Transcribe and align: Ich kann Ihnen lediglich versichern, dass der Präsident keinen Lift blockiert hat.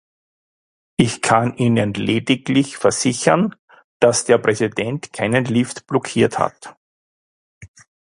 Ich 0.97 1.21
kann 1.21 1.55
Ihnen 1.57 1.93
lediglich 1.93 2.75
versichern, 2.77 3.55
dass 3.99 4.25
der 4.25 4.39
Präsident 4.39 5.13
keinen 5.13 5.45
Lift 5.45 5.85
blockiert 5.85 6.39
hat. 6.39 6.75